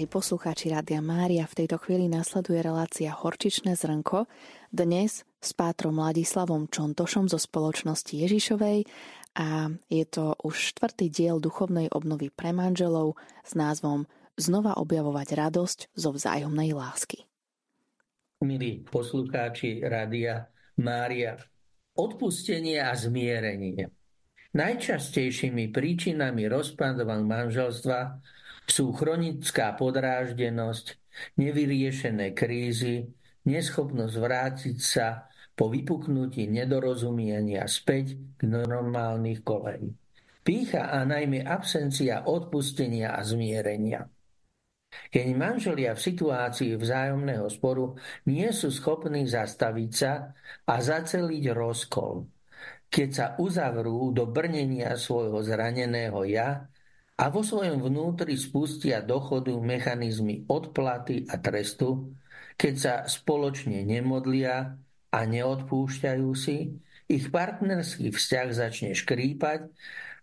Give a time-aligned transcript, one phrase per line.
[0.00, 4.24] Drahí poslucháči Rádia Mária, v tejto chvíli nasleduje relácia Horčičné zrnko.
[4.72, 8.88] Dnes s pátrom Ladislavom Čontošom zo spoločnosti Ježišovej
[9.36, 14.08] a je to už štvrtý diel duchovnej obnovy pre manželov s názvom
[14.40, 17.28] Znova objavovať radosť zo vzájomnej lásky.
[18.40, 20.48] Milí poslucháči Rádia
[20.80, 21.36] Mária,
[21.92, 23.92] odpustenie a zmierenie.
[24.56, 28.16] Najčastejšími príčinami rozpadov manželstva
[28.70, 30.86] sú chronická podráždenosť,
[31.36, 33.10] nevyriešené krízy,
[33.44, 35.26] neschopnosť vrátiť sa
[35.58, 39.92] po vypuknutí nedorozumienia späť k normálnych kolejí.
[40.40, 44.08] Pícha a najmä absencia odpustenia a zmierenia.
[44.90, 47.94] Keď manželia v situácii vzájomného sporu
[48.26, 50.34] nie sú schopní zastaviť sa
[50.66, 52.26] a zaceliť rozkol,
[52.90, 56.66] keď sa uzavrú do brnenia svojho zraneného ja
[57.20, 62.16] a vo svojom vnútri spustia do chodu mechanizmy odplaty a trestu,
[62.56, 64.80] keď sa spoločne nemodlia
[65.12, 66.80] a neodpúšťajú si,
[67.12, 69.68] ich partnerský vzťah začne škrípať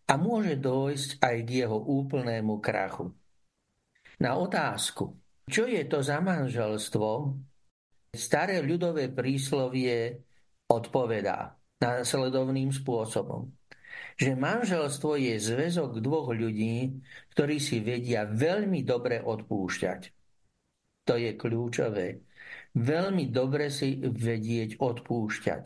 [0.09, 3.14] a môže dojsť aj k jeho úplnému krachu.
[4.17, 5.14] Na otázku,
[5.45, 7.38] čo je to za manželstvo,
[8.09, 10.17] staré ľudové príslovie
[10.66, 13.56] odpovedá následovným spôsobom
[14.17, 17.02] že manželstvo je zväzok dvoch ľudí,
[17.34, 20.02] ktorí si vedia veľmi dobre odpúšťať.
[21.08, 22.22] To je kľúčové.
[22.78, 25.64] Veľmi dobre si vedieť odpúšťať.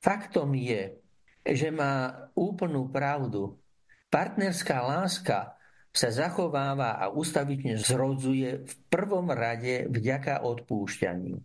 [0.00, 0.96] Faktom je,
[1.44, 3.60] že má úplnú pravdu.
[4.08, 5.56] Partnerská láska
[5.92, 11.36] sa zachováva a ustavične zrodzuje v prvom rade vďaka odpúšťaniu.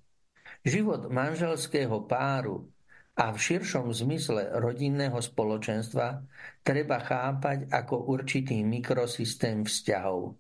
[0.61, 2.70] Život manželského páru
[3.17, 6.23] a v širšom zmysle rodinného spoločenstva
[6.63, 10.39] treba chápať ako určitý mikrosystém vzťahov.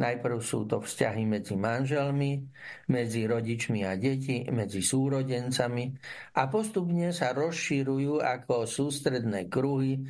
[0.00, 2.40] Najprv sú to vzťahy medzi manželmi,
[2.88, 5.92] medzi rodičmi a deti, medzi súrodencami
[6.40, 10.00] a postupne sa rozširujú ako sústredné kruhy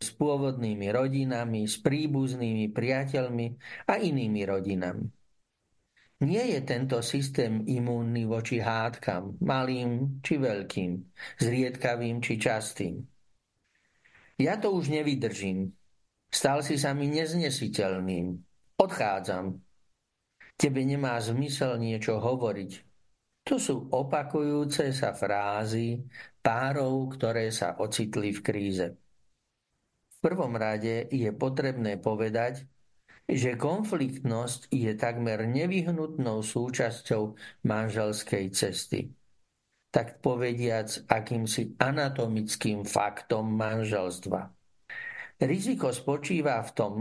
[0.00, 3.46] s pôvodnými rodinami, s príbuznými priateľmi
[3.84, 5.23] a inými rodinami.
[6.22, 11.02] Nie je tento systém imúnny voči hádkam, malým či veľkým,
[11.42, 13.02] zriedkavým či častým.
[14.38, 15.74] Ja to už nevydržím.
[16.30, 18.34] Stal si sa mi neznesiteľným.
[18.78, 19.58] Odchádzam.
[20.54, 22.72] Tebe nemá zmysel niečo hovoriť.
[23.44, 26.02] To sú opakujúce sa frázy
[26.42, 28.86] párov, ktoré sa ocitli v kríze.
[30.08, 32.64] V prvom rade je potrebné povedať,
[33.24, 39.08] že konfliktnosť je takmer nevyhnutnou súčasťou manželskej cesty.
[39.88, 44.52] Tak povediac akýmsi anatomickým faktom manželstva.
[45.40, 46.94] Riziko spočíva v tom,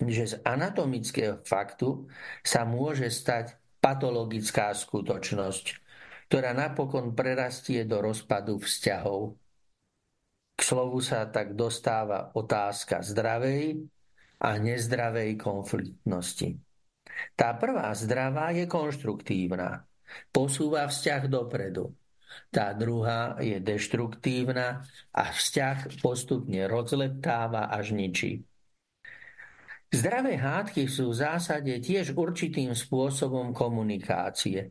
[0.00, 2.08] že z anatomického faktu
[2.44, 5.64] sa môže stať patologická skutočnosť,
[6.28, 9.36] ktorá napokon prerastie do rozpadu vzťahov.
[10.56, 13.88] K slovu sa tak dostáva otázka zdravej
[14.40, 16.56] a nezdravej konfliktnosti.
[17.36, 19.84] Tá prvá zdravá je konštruktívna,
[20.32, 21.92] posúva vzťah dopredu.
[22.48, 28.46] Tá druhá je deštruktívna a vzťah postupne rozleptáva až ničí.
[29.90, 34.70] Zdravé hádky sú v zásade tiež určitým spôsobom komunikácie.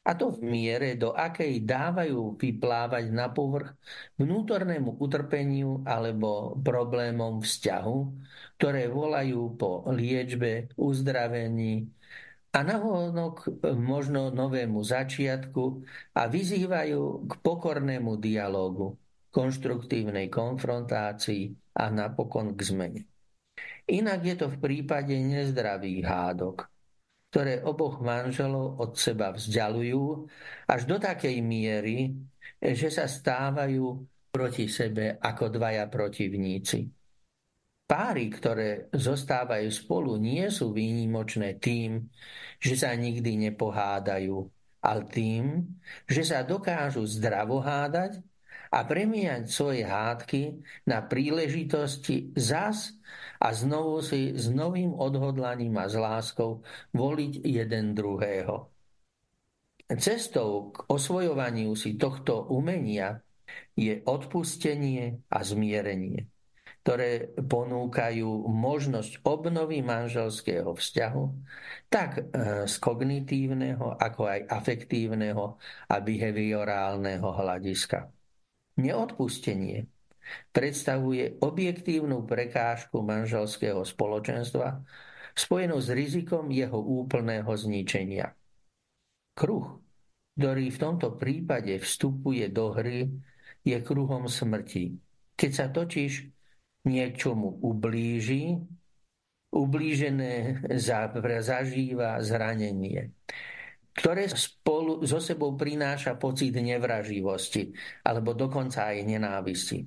[0.00, 3.76] A to v miere, do akej dávajú vyplávať na povrch
[4.16, 7.98] vnútornému utrpeniu alebo problémom vzťahu,
[8.56, 11.84] ktoré volajú po liečbe, uzdravení
[12.50, 15.84] a navonok možno novému začiatku
[16.16, 18.96] a vyzývajú k pokornému dialogu,
[19.30, 23.02] konštruktívnej konfrontácii a napokon k zmene.
[23.84, 26.69] Inak je to v prípade nezdravých hádok,
[27.30, 30.26] ktoré oboch manželov od seba vzdialujú
[30.66, 32.10] až do takej miery,
[32.58, 34.02] že sa stávajú
[34.34, 36.90] proti sebe ako dvaja protivníci.
[37.86, 42.06] Páry, ktoré zostávajú spolu, nie sú výnimočné tým,
[42.58, 44.36] že sa nikdy nepohádajú,
[44.82, 45.66] ale tým,
[46.06, 48.22] že sa dokážu zdravo hádať
[48.70, 52.94] a premiať svoje hádky na príležitosti zas
[53.40, 56.60] a znovu si s novým odhodlaním a s láskou
[56.92, 58.68] voliť jeden druhého.
[59.90, 63.18] Cestou k osvojovaniu si tohto umenia
[63.74, 66.30] je odpustenie a zmierenie,
[66.86, 71.24] ktoré ponúkajú možnosť obnovy manželského vzťahu,
[71.90, 72.22] tak e,
[72.70, 75.58] z kognitívneho, ako aj afektívneho
[75.90, 78.14] a behaviorálneho hľadiska.
[78.78, 79.90] Neodpustenie
[80.50, 84.82] predstavuje objektívnu prekážku manželského spoločenstva,
[85.34, 88.34] spojenú s rizikom jeho úplného zničenia.
[89.34, 89.78] Kruh,
[90.36, 93.08] ktorý v tomto prípade vstupuje do hry,
[93.62, 94.96] je kruhom smrti.
[95.36, 96.12] Keď sa totiž
[96.88, 98.56] niečomu ublíži,
[99.52, 100.64] ublížené
[101.42, 103.12] zažíva zranenie
[103.90, 107.74] ktoré spolu so sebou prináša pocit nevraživosti
[108.06, 109.78] alebo dokonca aj nenávisti.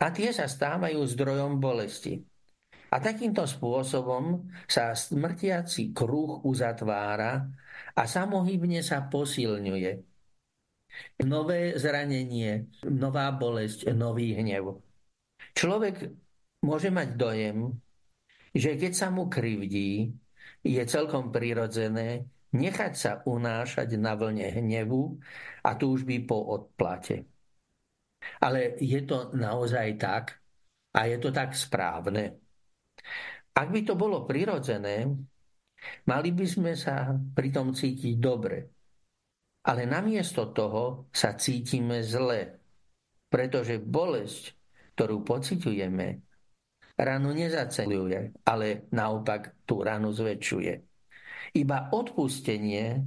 [0.00, 2.20] A tie sa stávajú zdrojom bolesti.
[2.92, 7.44] A takýmto spôsobom sa smrtiaci kruh uzatvára
[7.92, 9.92] a samohybne sa posilňuje.
[11.28, 14.80] Nové zranenie, nová bolesť, nový hnev.
[15.52, 16.08] Človek
[16.64, 17.74] môže mať dojem,
[18.56, 20.08] že keď sa mu krivdí,
[20.64, 22.24] je celkom prirodzené,
[22.56, 25.20] nechať sa unášať na vlne hnevu
[25.60, 27.35] a túžby po odplate.
[28.40, 30.38] Ale je to naozaj tak
[30.96, 32.36] a je to tak správne.
[33.56, 35.08] Ak by to bolo prirodzené,
[36.08, 38.58] mali by sme sa pritom cítiť dobre.
[39.66, 42.60] Ale namiesto toho sa cítime zle,
[43.26, 44.54] pretože bolesť,
[44.94, 46.08] ktorú pociťujeme,
[46.96, 50.72] ranu nezaceluje, ale naopak tú ranu zväčšuje.
[51.56, 53.00] Iba odpustenie,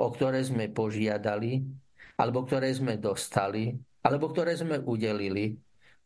[0.00, 1.62] o ktoré sme požiadali,
[2.18, 3.72] alebo ktoré sme dostali,
[4.02, 5.58] alebo ktoré sme udelili,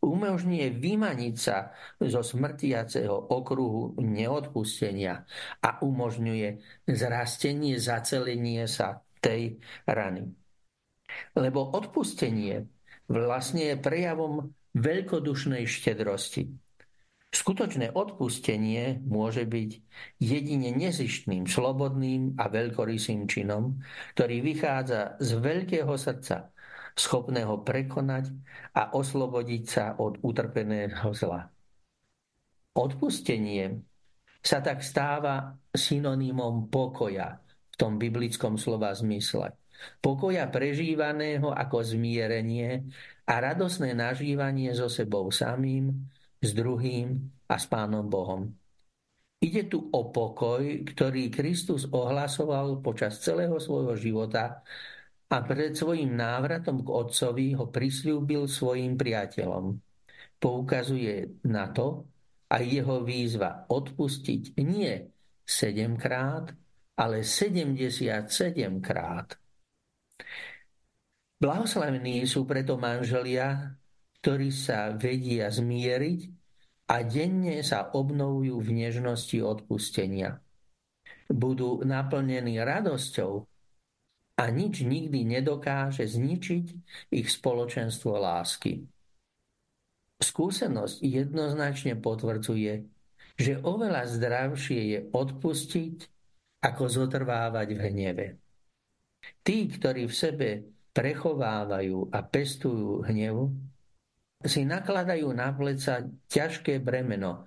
[0.05, 5.25] umožňuje vymaniť sa zo smrtiaceho okruhu neodpustenia
[5.65, 6.49] a umožňuje
[6.87, 9.59] zrastenie, zacelenie sa tej
[9.89, 10.29] rany.
[11.33, 12.69] Lebo odpustenie
[13.09, 16.53] vlastne je prejavom veľkodušnej štedrosti.
[17.37, 19.71] Skutočné odpustenie môže byť
[20.23, 23.83] jedine nezištným, slobodným a veľkorysým činom,
[24.17, 26.56] ktorý vychádza z veľkého srdca,
[26.97, 28.33] schopného prekonať
[28.73, 31.45] a oslobodiť sa od utrpeného zla.
[32.73, 33.85] Odpustenie
[34.41, 39.53] sa tak stáva synonymom pokoja v tom biblickom slova zmysle.
[40.01, 42.89] Pokoja prežívaného ako zmierenie
[43.29, 45.93] a radosné nažívanie so sebou samým,
[46.41, 48.49] s druhým a s Pánom Bohom.
[49.37, 50.65] Ide tu o pokoj,
[50.97, 54.65] ktorý Kristus ohlasoval počas celého svojho života
[55.27, 59.75] a pred svojim návratom k Otcovi ho prislúbil svojim priateľom.
[60.39, 62.07] Poukazuje na to
[62.47, 64.95] aj jeho výzva odpustiť nie
[65.43, 66.55] 7 krát,
[66.95, 68.31] ale 77
[68.79, 69.35] krát.
[71.37, 73.77] Blahoslavení sú preto manželia,
[74.23, 76.21] ktorí sa vedia zmieriť
[76.87, 80.39] a denne sa obnovujú v nežnosti odpustenia.
[81.27, 83.56] Budú naplnení radosťou
[84.37, 86.67] a nič nikdy nedokáže zničiť
[87.13, 88.85] ich spoločenstvo lásky.
[90.21, 92.73] Skúsenosť jednoznačne potvrdzuje,
[93.37, 95.97] že oveľa zdravšie je odpustiť,
[96.65, 98.27] ako zotrvávať v hneve.
[99.45, 100.49] Tí, ktorí v sebe
[100.97, 103.53] prechovávajú a pestujú hnevu,
[104.41, 107.45] si nakladajú na pleca ťažké bremeno,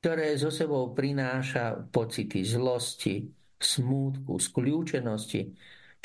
[0.00, 3.28] ktoré zo sebou prináša pocity zlosti,
[3.58, 5.52] smútku, skľúčenosti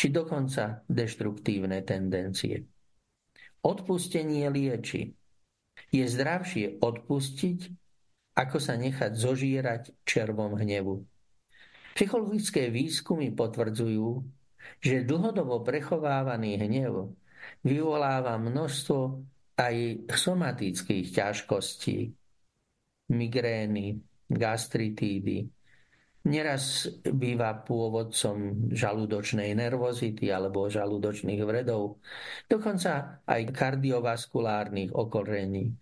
[0.03, 2.67] či dokonca deštruktívne tendencie.
[3.63, 5.15] Odpustenie lieči.
[5.95, 7.59] Je zdravšie odpustiť,
[8.35, 11.07] ako sa nechať zožierať červom hnevu.
[11.95, 14.27] Psychologické výskumy potvrdzujú,
[14.83, 17.15] že dlhodobo prechovávaný hnev
[17.63, 19.23] vyvoláva množstvo
[19.55, 22.11] aj somatických ťažkostí,
[23.07, 25.47] migrény, gastritídy.
[26.23, 31.99] Neraz býva pôvodcom žalúdočnej nervozity alebo žalúdočných vredov,
[32.47, 35.75] dokonca aj kardiovaskulárnych okorení.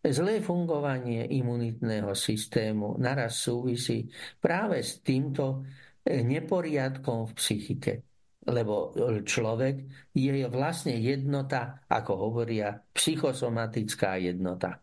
[0.00, 4.06] Zlé fungovanie imunitného systému naraz súvisí
[4.38, 5.66] práve s týmto
[6.06, 7.94] neporiadkom v psychike
[8.40, 9.84] lebo človek
[10.16, 14.80] je vlastne jednota, ako hovoria, psychosomatická jednota.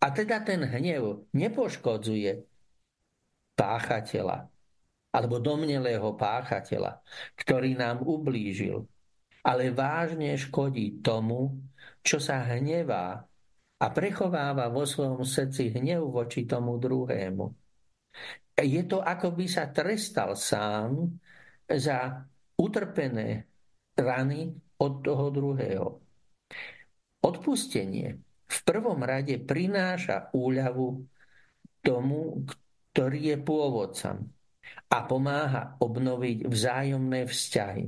[0.00, 2.53] A teda ten hnev nepoškodzuje
[3.54, 4.50] páchateľa
[5.14, 6.98] alebo domnelého páchateľa,
[7.38, 8.82] ktorý nám ublížil,
[9.46, 11.54] ale vážne škodí tomu,
[12.02, 13.22] čo sa hnevá
[13.78, 17.46] a prechováva vo svojom srdci hnev voči tomu druhému.
[18.58, 21.14] Je to, ako by sa trestal sám
[21.70, 22.26] za
[22.58, 23.46] utrpené
[23.94, 24.50] rany
[24.82, 25.86] od toho druhého.
[27.22, 31.02] Odpustenie v prvom rade prináša úľavu
[31.82, 32.46] tomu,
[32.94, 34.16] ktorý je pôvodcom
[34.86, 37.84] a pomáha obnoviť vzájomné vzťahy.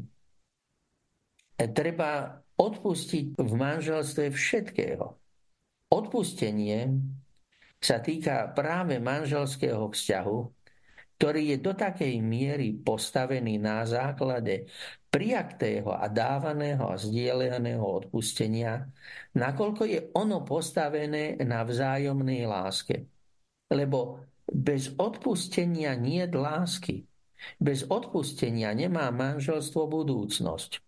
[1.71, 5.07] Treba odpustiť v manželstve všetkého.
[5.95, 6.91] Odpustenie
[7.79, 10.39] sa týka práve manželského vzťahu,
[11.17, 14.67] ktorý je do takej miery postavený na základe
[15.07, 18.85] prijatého a dávaného a zdieľaného odpustenia,
[19.33, 23.07] nakoľko je ono postavené na vzájomnej láske.
[23.73, 27.07] Lebo bez odpustenia nie lásky.
[27.61, 30.81] Bez odpustenia nemá manželstvo budúcnosť.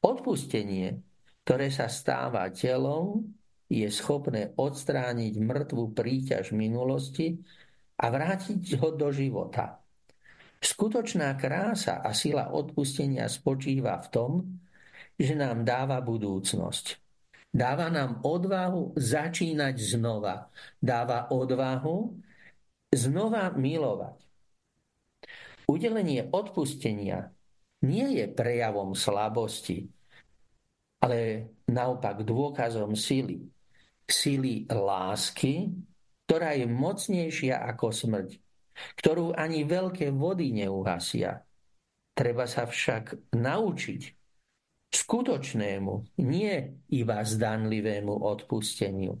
[0.00, 1.00] Odpustenie,
[1.44, 3.26] ktoré sa stáva telom,
[3.70, 7.38] je schopné odstrániť mŕtvu príťaž minulosti
[8.00, 9.78] a vrátiť ho do života.
[10.60, 14.32] Skutočná krása a sila odpustenia spočíva v tom,
[15.16, 17.00] že nám dáva budúcnosť.
[17.50, 20.52] Dáva nám odvahu začínať znova.
[20.78, 22.14] Dáva odvahu
[22.90, 24.18] znova milovať.
[25.70, 27.30] Udelenie odpustenia
[27.86, 29.86] nie je prejavom slabosti,
[31.00, 33.46] ale naopak dôkazom sily.
[34.10, 35.70] Sily lásky,
[36.26, 38.30] ktorá je mocnejšia ako smrť,
[38.98, 41.46] ktorú ani veľké vody neuhasia.
[42.10, 44.02] Treba sa však naučiť
[44.90, 46.54] skutočnému, nie
[46.90, 49.14] iba zdanlivému odpusteniu.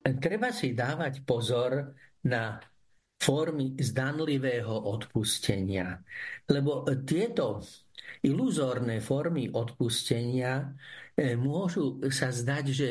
[0.00, 1.96] Treba si dávať pozor
[2.26, 2.60] na
[3.20, 6.00] formy zdanlivého odpustenia,
[6.48, 7.60] lebo tieto
[8.24, 10.72] iluzórne formy odpustenia
[11.20, 12.88] E, môžu sa zdať, že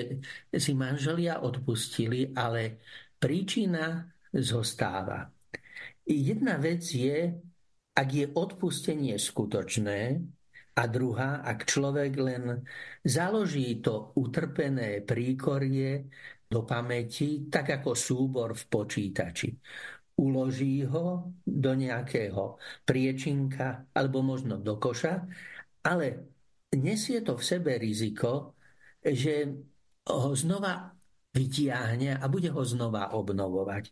[0.53, 2.77] si manželia odpustili, ale
[3.17, 5.33] príčina zostáva.
[6.05, 7.33] Jedna vec je,
[7.97, 10.21] ak je odpustenie skutočné,
[10.79, 12.43] a druhá, ak človek len
[13.03, 16.07] založí to utrpené príkorie
[16.49, 19.49] do pamäti, tak ako súbor v počítači.
[20.19, 25.23] Uloží ho do nejakého priečinka alebo možno do koša,
[25.85, 26.05] ale
[26.75, 28.57] nesie to v sebe riziko,
[28.99, 29.47] že
[30.09, 30.91] ho znova
[31.31, 33.85] vytiahne a bude ho znova obnovovať.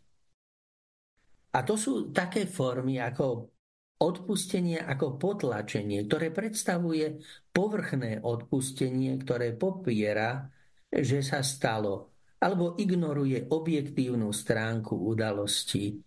[1.54, 3.54] A to sú také formy ako
[3.98, 7.18] odpustenie ako potlačenie, ktoré predstavuje
[7.50, 10.46] povrchné odpustenie, ktoré popiera,
[10.86, 15.98] že sa stalo, alebo ignoruje objektívnu stránku udalosti.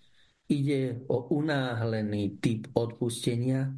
[0.52, 3.72] Ide o unáhlený typ odpustenia,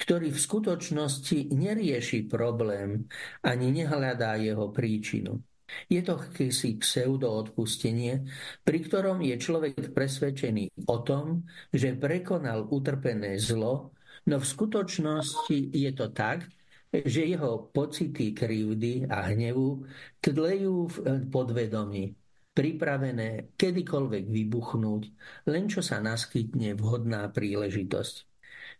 [0.00, 3.08] ktorý v skutočnosti nerieši problém
[3.44, 5.40] ani nehľadá jeho príčinu.
[5.86, 8.26] Je to akýsi pseudoodpustenie,
[8.66, 13.94] pri ktorom je človek presvedčený o tom, že prekonal utrpené zlo,
[14.26, 16.48] no v skutočnosti je to tak,
[16.90, 19.86] že jeho pocity krivdy a hnevu
[20.18, 20.96] tlejú v
[21.30, 22.14] podvedomí,
[22.50, 25.02] pripravené kedykoľvek vybuchnúť,
[25.46, 28.26] len čo sa naskytne vhodná príležitosť.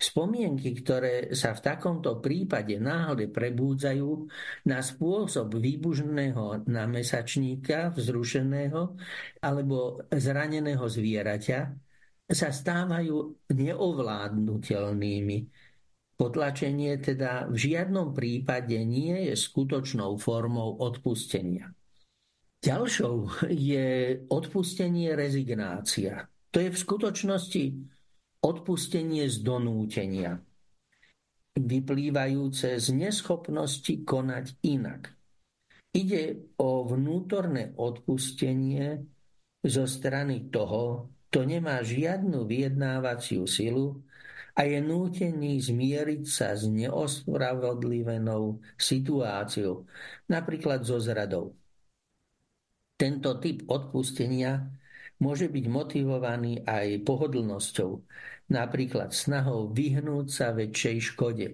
[0.01, 4.11] Spomienky, ktoré sa v takomto prípade náhle prebúdzajú
[4.65, 8.97] na spôsob výbužného namesačníka, vzrušeného
[9.45, 11.61] alebo zraneného zvieraťa,
[12.31, 15.39] sa stávajú neovládnutelnými.
[16.21, 21.73] Potlačenie teda v žiadnom prípade nie je skutočnou formou odpustenia.
[22.61, 26.29] Ďalšou je odpustenie rezignácia.
[26.53, 27.65] To je v skutočnosti
[28.45, 30.45] odpustenie z donútenia,
[31.57, 35.17] vyplývajúce z neschopnosti konať inak.
[35.97, 39.09] Ide o vnútorné odpustenie
[39.65, 44.05] zo strany toho, kto nemá žiadnu vyjednávaciu silu
[44.57, 49.87] a je nútený zmieriť sa s neospravodlivenou situáciou,
[50.27, 51.55] napríklad so zradou.
[53.01, 54.69] Tento typ odpustenia
[55.21, 57.91] môže byť motivovaný aj pohodlnosťou,
[58.53, 61.47] napríklad snahou vyhnúť sa väčšej škode.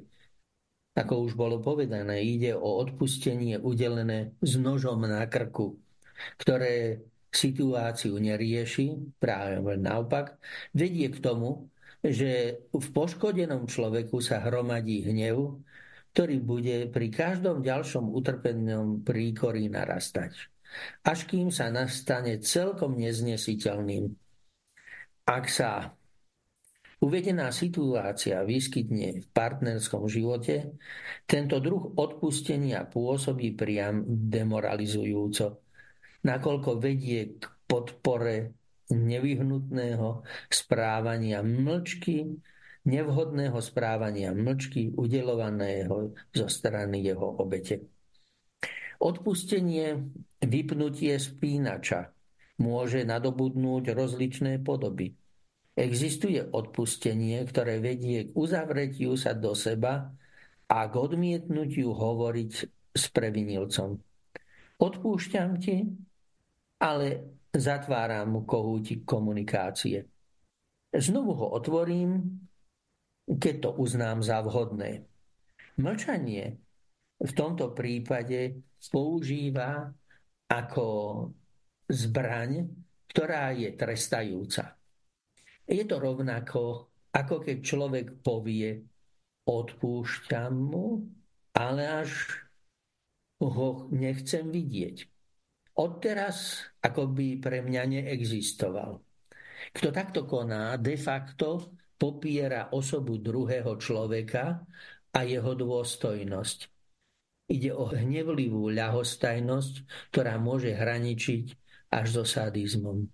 [0.96, 5.76] Ako už bolo povedané, ide o odpustenie udelené s nožom na krku,
[6.40, 10.40] ktoré situáciu nerieši, práve naopak,
[10.72, 11.68] vedie k tomu,
[12.12, 12.30] že
[12.70, 15.62] v poškodenom človeku sa hromadí hnev,
[16.14, 20.56] ktorý bude pri každom ďalšom utrpenom príkorí narastať
[21.06, 24.12] až kým sa nastane celkom neznesiteľným.
[25.26, 25.90] Ak sa
[27.02, 30.78] uvedená situácia vyskytne v partnerskom živote,
[31.26, 35.62] tento druh odpustenia pôsobí priam demoralizujúco,
[36.22, 38.54] nakoľko vedie k podpore
[38.90, 42.38] nevyhnutného správania mlčky,
[42.86, 47.82] nevhodného správania mlčky udelovaného zo strany jeho obete.
[49.02, 50.06] Odpustenie,
[50.40, 52.14] vypnutie spínača
[52.62, 55.12] môže nadobudnúť rozličné podoby.
[55.76, 60.08] Existuje odpustenie, ktoré vedie k uzavretiu sa do seba
[60.64, 62.50] a k odmietnutiu hovoriť
[62.96, 64.00] s previnilcom.
[64.80, 65.84] Odpúšťam ti,
[66.80, 70.04] ale zatváram kohútik komunikácie.
[70.92, 72.40] Znovu ho otvorím,
[73.26, 75.04] keď to uznám za vhodné.
[75.76, 76.56] Mlčanie
[77.16, 78.60] v tomto prípade
[78.92, 79.88] používa
[80.46, 80.86] ako
[81.90, 82.70] zbraň,
[83.10, 84.78] ktorá je trestajúca.
[85.66, 88.78] Je to rovnako, ako keď človek povie,
[89.46, 91.02] odpúšťam mu,
[91.56, 92.10] ale až
[93.42, 95.15] ho nechcem vidieť.
[95.76, 98.96] Odteraz ako by pre mňa neexistoval.
[99.76, 104.64] Kto takto koná, de facto popiera osobu druhého človeka
[105.12, 106.58] a jeho dôstojnosť.
[107.46, 109.74] Ide o hnevlivú ľahostajnosť,
[110.12, 111.44] ktorá môže hraničiť
[111.92, 113.06] až so sadizmom.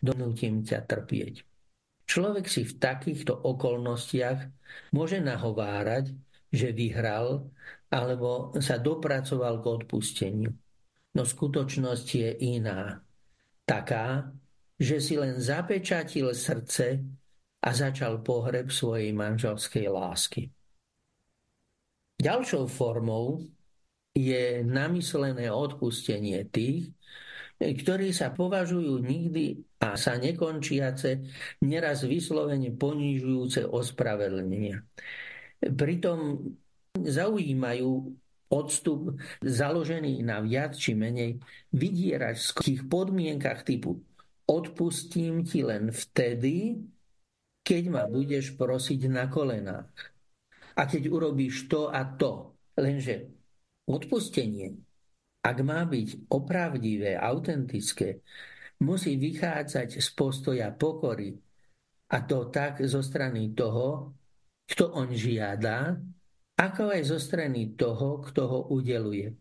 [0.00, 1.44] Donútim ťa trpieť.
[2.06, 4.40] Človek si v takýchto okolnostiach
[4.94, 6.14] môže nahovárať,
[6.48, 7.50] že vyhral
[7.90, 10.50] alebo sa dopracoval k odpusteniu.
[11.16, 12.30] No skutočnosť je
[12.60, 13.00] iná.
[13.64, 14.28] Taká,
[14.76, 17.00] že si len zapečatil srdce
[17.64, 20.52] a začal pohreb svojej manželskej lásky.
[22.20, 23.40] Ďalšou formou
[24.12, 26.92] je namyslené odpustenie tých,
[27.56, 31.24] ktorí sa považujú nikdy a sa nekončiace,
[31.64, 34.84] neraz vyslovene ponižujúce ospravedlnenia.
[35.64, 36.52] Pritom
[37.00, 38.12] zaujímajú
[38.52, 41.42] odstup založený na viac či menej
[41.74, 43.98] vydieračských podmienkach typu
[44.46, 46.78] odpustím ti len vtedy,
[47.66, 49.90] keď ma budeš prosiť na kolenách.
[50.78, 52.54] A keď urobíš to a to.
[52.78, 53.26] Lenže
[53.90, 54.86] odpustenie
[55.46, 58.18] ak má byť opravdivé, autentické,
[58.82, 61.38] musí vychádzať z postoja pokory.
[62.10, 64.14] A to tak zo strany toho,
[64.66, 65.94] kto on žiada,
[66.56, 69.36] ako aj zo strany toho, kto ho udeluje.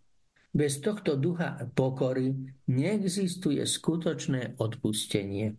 [0.56, 2.32] Bez tohto ducha pokory
[2.72, 5.56] neexistuje skutočné odpustenie.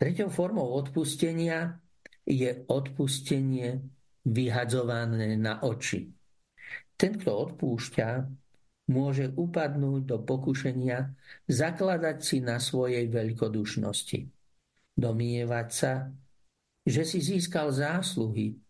[0.00, 1.76] Tretou formou odpustenia
[2.24, 3.84] je odpustenie
[4.24, 6.08] vyhadzované na oči.
[6.96, 8.08] Ten, kto odpúšťa,
[8.88, 11.12] môže upadnúť do pokušenia
[11.48, 14.20] zakladať si na svojej veľkodušnosti.
[14.96, 16.08] Domievať sa,
[16.84, 18.63] že si získal zásluhy,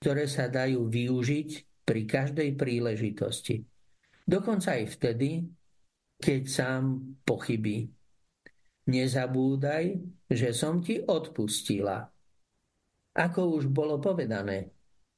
[0.00, 1.48] ktoré sa dajú využiť
[1.86, 3.62] pri každej príležitosti.
[4.26, 5.46] Dokonca aj vtedy,
[6.18, 6.82] keď sám
[7.22, 7.86] pochybí.
[8.86, 9.84] Nezabúdaj,
[10.30, 12.06] že som ti odpustila.
[13.16, 14.74] Ako už bolo povedané,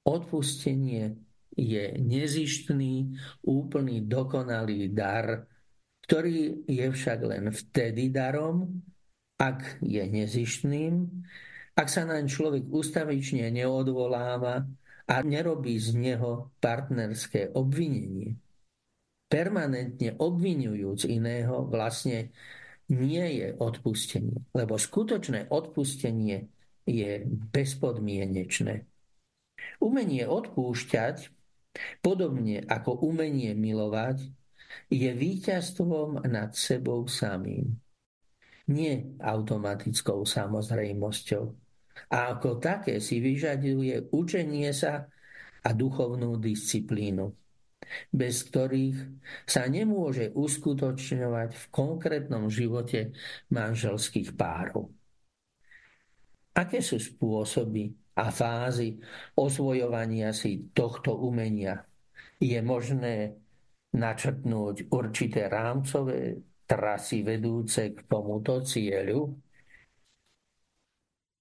[0.06, 1.16] odpustenie
[1.58, 5.48] je nezištný, úplný, dokonalý dar,
[6.06, 8.80] ktorý je však len vtedy darom,
[9.36, 11.04] ak je nezištným,
[11.78, 14.66] ak sa naň človek ustavične neodvoláva
[15.06, 18.34] a nerobí z neho partnerské obvinenie.
[19.30, 22.34] Permanentne obvinujúc iného vlastne
[22.90, 26.50] nie je odpustenie, lebo skutočné odpustenie
[26.88, 27.22] je
[27.54, 28.88] bezpodmienečné.
[29.78, 31.38] Umenie odpúšťať
[32.02, 34.26] Podobne ako umenie milovať
[34.90, 37.78] je víťazstvom nad sebou samým.
[38.68, 41.67] Nie automatickou samozrejmosťou.
[42.12, 45.06] A ako také si vyžaduje učenie sa
[45.64, 47.34] a duchovnú disciplínu,
[48.14, 48.98] bez ktorých
[49.44, 53.12] sa nemôže uskutočňovať v konkrétnom živote
[53.50, 54.88] manželských párov.
[56.54, 58.98] Aké sú spôsoby a fázy
[59.38, 61.86] osvojovania si tohto umenia.
[62.42, 63.38] Je možné
[63.94, 69.47] načrtnúť určité rámcové trasy vedúce k tomuto cieľu.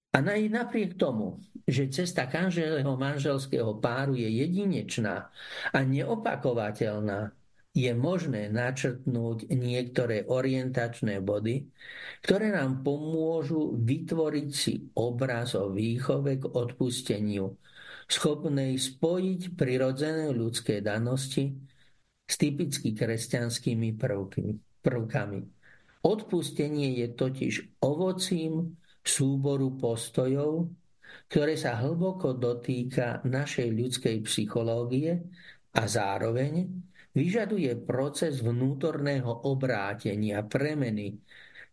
[0.08, 5.28] A aj napriek tomu, že cesta každého manželského páru je jedinečná
[5.68, 7.36] a neopakovateľná,
[7.78, 11.70] je možné načrtnúť niektoré orientačné body,
[12.26, 17.54] ktoré nám pomôžu vytvoriť si obraz o výchove k odpusteniu,
[18.10, 21.54] schopnej spojiť prirodzené ľudské danosti
[22.26, 23.94] s typicky kresťanskými
[24.82, 25.40] prvkami.
[26.02, 28.74] Odpustenie je totiž ovocím
[29.08, 30.68] súboru postojov,
[31.32, 35.16] ktoré sa hlboko dotýka našej ľudskej psychológie
[35.72, 36.68] a zároveň
[37.16, 41.18] vyžaduje proces vnútorného obrátenia, premeny,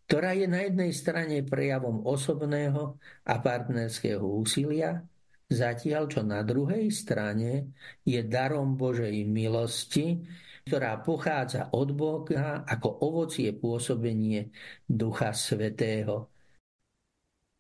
[0.06, 5.02] ktorá je na jednej strane prejavom osobného a partnerského úsilia,
[5.50, 7.74] zatiaľ čo na druhej strane
[8.06, 10.22] je darom Božej milosti,
[10.66, 14.50] ktorá pochádza od Boha ako ovocie pôsobenie
[14.86, 16.35] Ducha Svetého.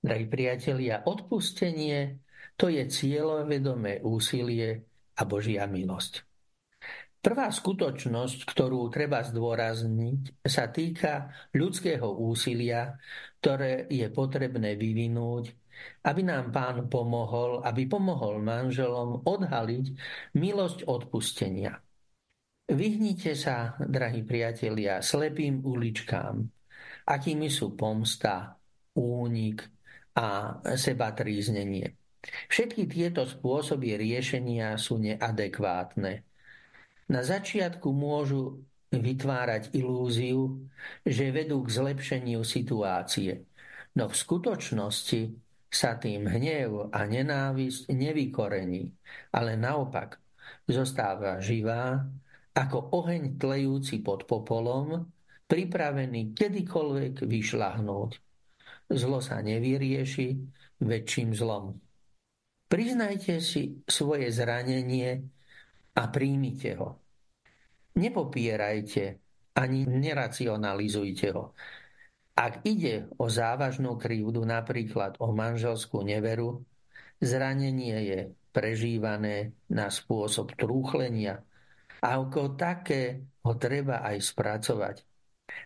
[0.05, 2.21] Drahí priatelia, odpustenie
[2.53, 4.85] to je cieľovedomé úsilie
[5.17, 6.21] a Božia milosť.
[7.25, 13.01] Prvá skutočnosť, ktorú treba zdôrazniť, sa týka ľudského úsilia,
[13.41, 15.49] ktoré je potrebné vyvinúť,
[16.05, 19.85] aby nám pán pomohol, aby pomohol manželom odhaliť
[20.37, 21.81] milosť odpustenia.
[22.69, 26.45] Vyhnite sa, drahí priatelia, slepým uličkám,
[27.09, 28.53] akými sú pomsta,
[29.01, 29.74] únik
[30.15, 31.93] a sebatríznenie.
[32.49, 36.25] Všetky tieto spôsoby riešenia sú neadekvátne
[37.05, 40.65] na začiatku môžu vytvárať ilúziu,
[41.05, 43.45] že vedú k zlepšeniu situácie,
[43.93, 45.21] no v skutočnosti
[45.69, 48.95] sa tým hnev a nenávisť nevykorení,
[49.35, 50.17] ale naopak
[50.65, 52.07] zostáva živá
[52.55, 55.11] ako oheň tlejúci pod popolom,
[55.45, 58.24] pripravený kedykoľvek vyšľahnúť.
[58.85, 60.27] Zlo sa nevyrieši
[60.81, 61.73] väčším zlom.
[62.65, 65.21] Priznajte si svoje zranenie
[65.95, 66.89] a príjmite ho.
[67.95, 69.03] Nepopierajte
[69.55, 71.55] ani neracionalizujte ho.
[72.35, 76.67] Ak ide o závažnú krivdu, napríklad o manželskú neveru,
[77.23, 78.19] zranenie je
[78.51, 81.39] prežívané na spôsob trúchlenia
[82.03, 84.95] a ako také ho treba aj spracovať.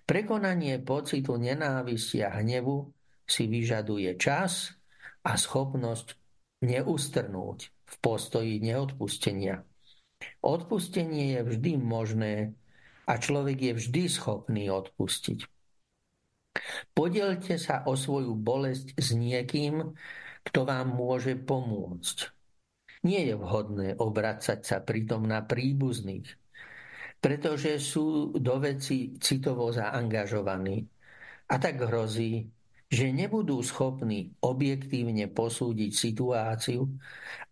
[0.06, 2.99] Prekonanie pocitu nenávisti a hnevu
[3.30, 4.74] si vyžaduje čas
[5.24, 6.18] a schopnosť
[6.66, 9.64] neustrnúť v postoji neodpustenia.
[10.44, 12.58] Odpustenie je vždy možné
[13.08, 15.48] a človek je vždy schopný odpustiť.
[16.92, 19.96] Podielte sa o svoju bolesť s niekým,
[20.44, 22.36] kto vám môže pomôcť.
[23.08, 26.28] Nie je vhodné obracať sa pritom na príbuzných,
[27.24, 30.84] pretože sú do veci citovo zaangažovaní.
[31.50, 32.44] A tak hrozí,
[32.90, 36.90] že nebudú schopní objektívne posúdiť situáciu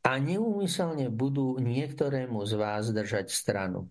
[0.01, 3.85] a neúmyselne budú niektorému z vás držať stranu.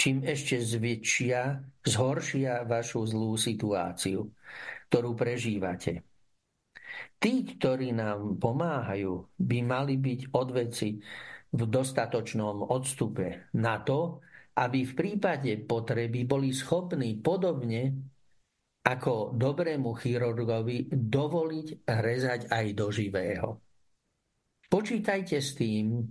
[0.00, 4.32] Čím ešte zväčšia, zhoršia vašu zlú situáciu,
[4.88, 6.08] ktorú prežívate.
[7.20, 10.96] Tí, ktorí nám pomáhajú, by mali byť od veci
[11.52, 14.24] v dostatočnom odstupe na to,
[14.56, 17.92] aby v prípade potreby boli schopní podobne
[18.80, 23.48] ako dobrému chirurgovi dovoliť rezať aj do živého.
[24.70, 26.06] Počítajte s tým,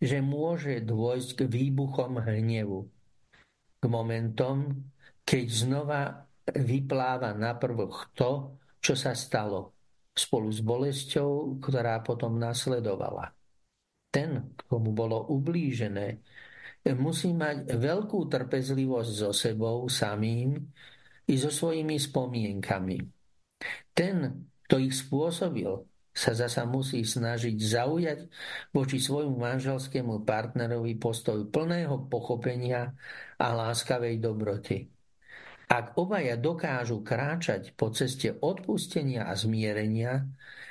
[0.00, 2.80] že môže dôjsť k výbuchom hnevu,
[3.76, 4.72] k momentom,
[5.26, 6.02] keď znova
[6.46, 9.74] vypláva na prvok to, čo sa stalo,
[10.14, 13.34] spolu s bolesťou, ktorá potom nasledovala.
[14.08, 16.22] Ten, komu bolo ublížené,
[16.94, 20.54] musí mať veľkú trpezlivosť so sebou samým,
[21.26, 22.98] i so svojimi spomienkami.
[23.90, 25.70] Ten, kto ich spôsobil,
[26.16, 28.18] sa zasa musí snažiť zaujať
[28.72, 32.96] voči svojmu manželskému partnerovi postoj plného pochopenia
[33.36, 34.88] a láskavej dobroty.
[35.68, 40.24] Ak obaja dokážu kráčať po ceste odpustenia a zmierenia,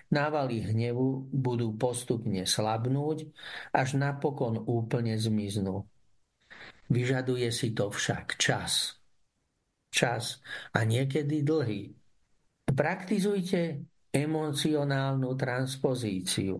[0.09, 3.29] návaly hnevu budú postupne slabnúť,
[3.69, 5.85] až napokon úplne zmiznú.
[6.89, 8.97] Vyžaduje si to však čas
[9.95, 10.43] čas
[10.75, 11.95] a niekedy dlhý.
[12.67, 16.59] Praktizujte emocionálnu transpozíciu.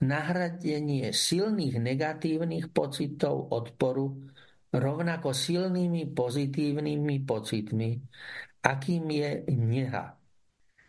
[0.00, 4.30] Nahradenie silných negatívnych pocitov odporu
[4.70, 7.90] rovnako silnými pozitívnymi pocitmi,
[8.62, 10.14] akým je neha,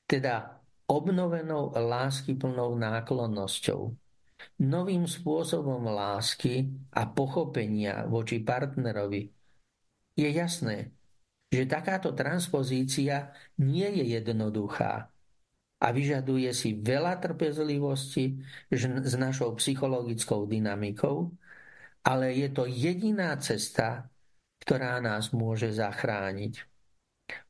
[0.05, 3.91] teda obnovenou láskyplnou náklonnosťou,
[4.63, 9.27] novým spôsobom lásky a pochopenia voči partnerovi.
[10.15, 10.91] Je jasné,
[11.51, 15.11] že takáto transpozícia nie je jednoduchá
[15.81, 18.39] a vyžaduje si veľa trpezlivosti
[18.71, 21.33] s našou psychologickou dynamikou,
[22.07, 24.07] ale je to jediná cesta,
[24.63, 26.63] ktorá nás môže zachrániť.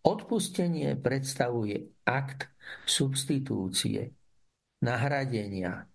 [0.02, 2.50] Odpustenie predstavuje akt
[2.88, 4.16] substitúcie,
[4.82, 5.86] nahradenia,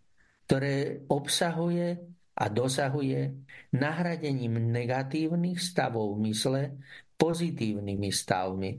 [0.46, 3.32] ktoré obsahuje a dosahuje
[3.72, 6.76] nahradením negatívnych stavov mysle
[7.16, 8.70] pozitívnymi stavmi,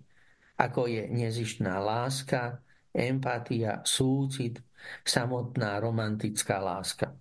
[0.62, 2.62] ako je nezištná láska,
[2.94, 4.62] empatia, súcit,
[5.02, 7.14] samotná romantická láska.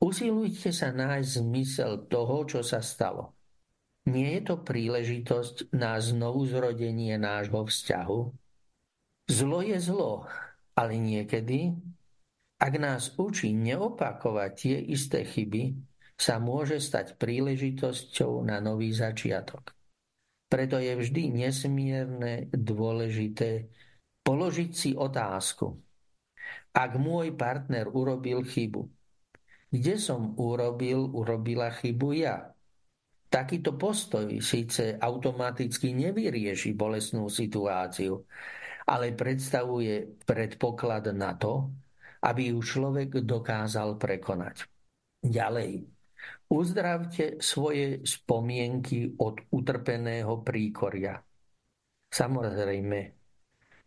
[0.00, 3.32] Usilujte sa nájsť zmysel toho, čo sa stalo.
[4.04, 8.20] Nie je to príležitosť na znovu zrodenie nášho vzťahu?
[9.32, 10.28] Zlo je zlo,
[10.76, 11.72] ale niekedy,
[12.64, 15.76] ak nás učí neopakovať tie isté chyby,
[16.16, 19.76] sa môže stať príležitosťou na nový začiatok.
[20.48, 23.68] Preto je vždy nesmierne dôležité
[24.24, 25.76] položiť si otázku.
[26.72, 28.88] Ak môj partner urobil chybu,
[29.68, 32.48] kde som urobil, urobila chybu ja.
[33.28, 38.22] Takýto postoj síce automaticky nevyrieši bolestnú situáciu,
[38.86, 41.74] ale predstavuje predpoklad na to,
[42.24, 44.64] aby ju človek dokázal prekonať.
[45.20, 45.84] Ďalej,
[46.48, 51.20] uzdravte svoje spomienky od utrpeného príkoria.
[52.08, 53.24] Samozrejme,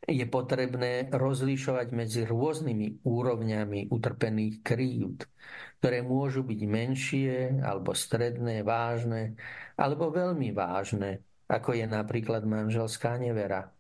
[0.08, 5.28] je potrebné rozlišovať medzi rôznymi úrovňami utrpených krívd,
[5.82, 9.36] ktoré môžu byť menšie alebo stredné, vážne,
[9.76, 11.22] alebo veľmi vážne,
[11.52, 13.77] ako je napríklad manželská nevera.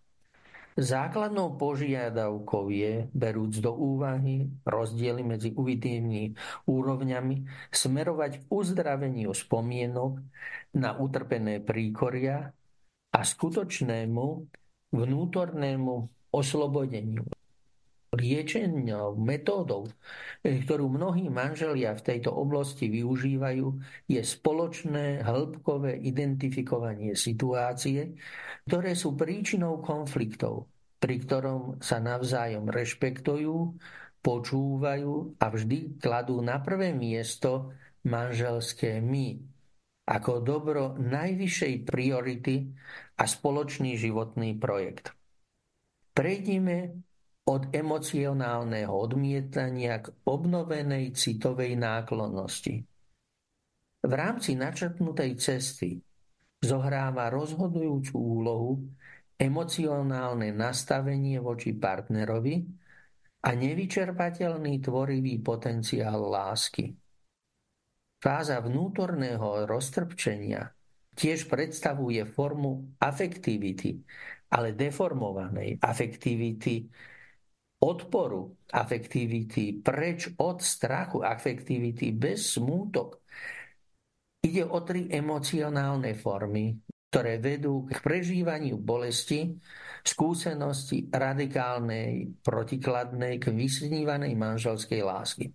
[0.78, 6.38] Základnou požiadavkou je, berúc do úvahy rozdiely medzi uvidnými
[6.70, 7.36] úrovňami,
[7.74, 10.22] smerovať k uzdraveniu spomienok
[10.78, 12.54] na utrpené príkoria
[13.10, 14.26] a skutočnému
[14.94, 15.96] vnútornému
[16.30, 17.26] oslobodeniu
[18.16, 19.92] liečenou metódou,
[20.44, 23.68] eh, ktorú mnohí manželia v tejto oblasti využívajú,
[24.08, 28.16] je spoločné hĺbkové identifikovanie situácie,
[28.68, 30.72] ktoré sú príčinou konfliktov,
[31.04, 33.56] pri ktorom sa navzájom rešpektujú,
[34.24, 37.72] počúvajú a vždy kladú na prvé miesto
[38.04, 39.40] manželské my
[40.08, 42.72] ako dobro najvyššej priority
[43.20, 45.12] a spoločný životný projekt.
[46.16, 47.07] Prejdime
[47.48, 52.84] od emocionálneho odmietania k obnovenej citovej náklonnosti.
[54.04, 55.96] V rámci načrtnutej cesty
[56.60, 58.72] zohráva rozhodujúcu úlohu
[59.40, 62.56] emocionálne nastavenie voči partnerovi
[63.48, 66.92] a nevyčerpateľný tvorivý potenciál lásky.
[68.18, 70.68] Fáza vnútorného roztrpčenia
[71.14, 74.02] tiež predstavuje formu afektivity,
[74.50, 76.90] ale deformovanej afektivity
[77.78, 83.22] odporu afektivity, preč od strachu afektivity, bez smútok.
[84.42, 86.74] Ide o tri emocionálne formy,
[87.10, 89.54] ktoré vedú k prežívaniu bolesti,
[90.02, 95.46] skúsenosti radikálnej, protikladnej, k vysnívanej manželskej lásky.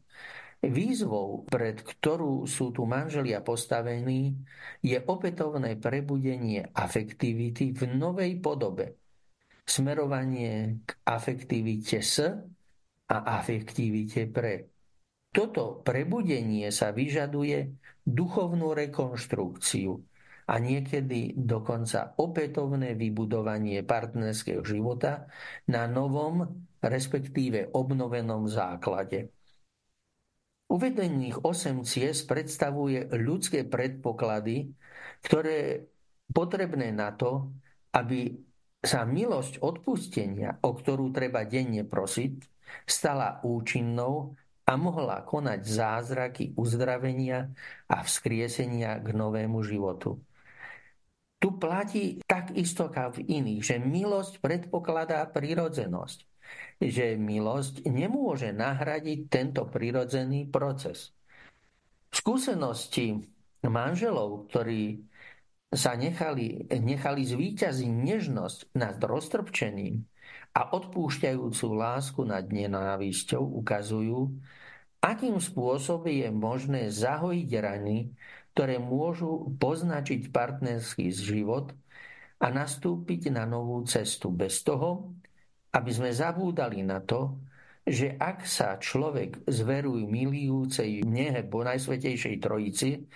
[0.63, 4.39] Výzvou, pred ktorú sú tu manželia postavení,
[4.79, 8.95] je opätovné prebudenie afektivity v novej podobe–
[9.63, 12.23] smerovanie k afektivite s
[13.09, 14.73] a afektivite pre.
[15.33, 17.73] Toto prebudenie sa vyžaduje
[18.05, 19.97] duchovnú rekonštrukciu
[20.49, 25.25] a niekedy dokonca opätovné vybudovanie partnerského života
[25.71, 29.33] na novom, respektíve obnovenom základe.
[30.69, 34.73] Uvedených 8 ciest predstavuje ľudské predpoklady,
[35.25, 35.85] ktoré
[36.33, 37.53] potrebné na to,
[37.93, 38.33] aby
[38.83, 42.35] sa milosť odpustenia, o ktorú treba denne prosiť,
[42.83, 44.35] stala účinnou
[44.67, 47.51] a mohla konať zázraky uzdravenia
[47.87, 50.19] a vzkriesenia k novému životu.
[51.43, 56.19] Tu platí takisto ako v iných, že milosť predpokladá prirodzenosť,
[56.79, 61.11] že milosť nemôže nahradiť tento prirodzený proces.
[62.15, 63.27] Skúsenosti
[63.67, 65.03] manželov, ktorí
[65.73, 70.05] sa nechali, nechali zvíťaziť nežnosť nad roztrpčením
[70.53, 74.37] a odpúšťajúcu lásku nad nenávisťou ukazujú,
[75.01, 78.13] akým spôsobom je možné zahojiť rany,
[78.53, 81.73] ktoré môžu poznačiť partnerský život
[82.37, 85.17] a nastúpiť na novú cestu bez toho,
[85.73, 87.41] aby sme zabúdali na to,
[87.83, 93.09] že ak sa človek zveruje milujúcej nehe po Najsvetejšej Trojici,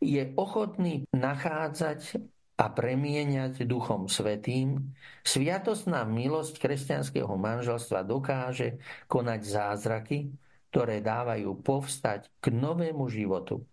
[0.00, 2.22] je ochotný nachádzať
[2.54, 4.94] a premieňať Duchom Svetým,
[5.26, 8.78] sviatostná milosť kresťanského manželstva dokáže
[9.10, 10.30] konať zázraky,
[10.70, 13.66] ktoré dávajú povstať k novému životu.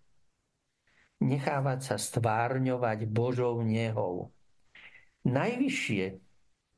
[1.22, 4.34] Nechávať sa stvárňovať Božou nehou.
[5.22, 6.18] Najvyššie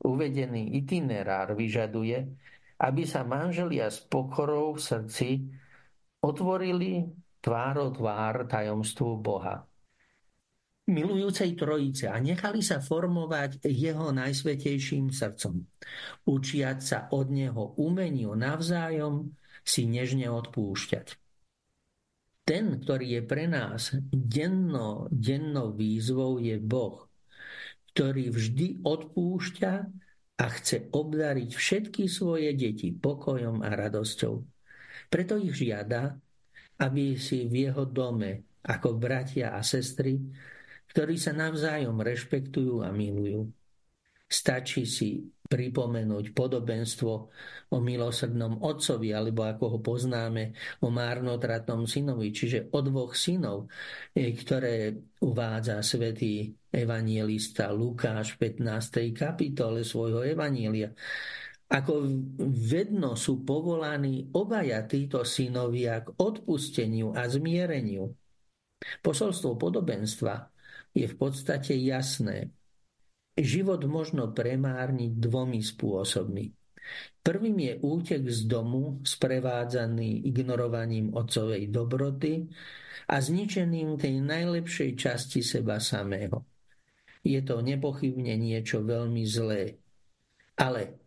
[0.04, 2.28] uvedený itinerár vyžaduje,
[2.76, 5.28] aby sa manželia s pokorou v srdci
[6.20, 7.08] otvorili
[7.44, 9.68] tvárou tvár tajomstvu Boha.
[10.88, 15.64] Milujúcej trojice a nechali sa formovať jeho najsvetejším srdcom.
[16.28, 19.32] Učiať sa od neho umeniu navzájom
[19.64, 21.20] si nežne odpúšťať.
[22.44, 27.08] Ten, ktorý je pre nás denno, dennou výzvou, je Boh,
[27.96, 29.72] ktorý vždy odpúšťa
[30.36, 34.44] a chce obdariť všetky svoje deti pokojom a radosťou.
[35.08, 36.20] Preto ich žiada,
[36.80, 40.16] aby si v jeho dome ako bratia a sestry,
[40.88, 43.50] ktorí sa navzájom rešpektujú a milujú.
[44.24, 47.12] Stačí si pripomenúť podobenstvo
[47.70, 53.68] o milosrdnom otcovi, alebo ako ho poznáme, o márnotratnom synovi, čiže o dvoch synov,
[54.16, 59.12] e, ktoré uvádza svätý evanielista Lukáš v 15.
[59.12, 60.90] kapitole svojho evanielia.
[61.74, 62.06] Ako
[62.54, 68.14] vedno sú povolaní obaja títo synovia k odpusteniu a zmiereniu.
[69.02, 70.54] Posolstvo podobenstva
[70.94, 72.54] je v podstate jasné.
[73.34, 76.46] Život možno premárniť dvomi spôsobmi.
[77.24, 82.46] Prvým je útek z domu, sprevádzaný ignorovaním otcovej dobroty
[83.10, 86.46] a zničením tej najlepšej časti seba samého.
[87.24, 89.80] Je to nepochybne niečo veľmi zlé.
[90.60, 91.03] Ale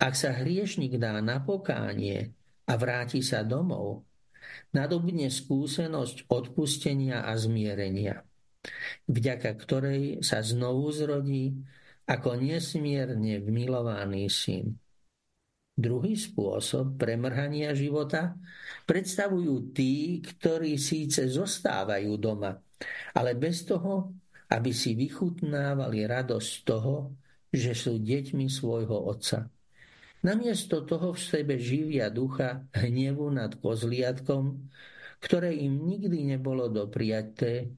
[0.00, 2.32] ak sa hriešnik dá na pokánie
[2.64, 4.08] a vráti sa domov,
[4.72, 8.24] nadobne skúsenosť odpustenia a zmierenia
[9.08, 11.56] vďaka ktorej sa znovu zrodí
[12.04, 14.74] ako nesmierne vmilovaný syn.
[15.80, 18.36] Druhý spôsob premrhania života
[18.84, 22.52] predstavujú tí, ktorí síce zostávajú doma,
[23.16, 24.12] ale bez toho,
[24.50, 27.16] aby si vychutnávali radosť toho,
[27.48, 29.48] že sú deťmi svojho otca.
[30.20, 34.68] Namiesto toho v sebe živia ducha hnevu nad kozliatkom,
[35.24, 37.72] ktoré im nikdy nebolo dopriaté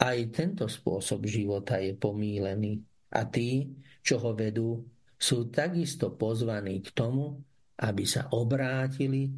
[0.00, 2.80] aj tento spôsob života je pomílený
[3.12, 3.68] a tí,
[4.00, 4.80] čo ho vedú,
[5.20, 7.36] sú takisto pozvaní k tomu,
[7.80, 9.28] aby sa obrátili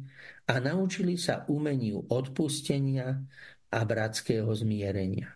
[0.47, 3.19] a naučili sa umeniu odpustenia
[3.71, 5.35] a bratského zmierenia.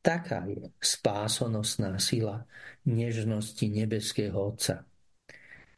[0.00, 2.44] Taká je spásonosná sila
[2.84, 4.84] nežnosti nebeského Otca.